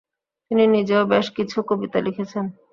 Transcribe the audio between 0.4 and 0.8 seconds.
তিনি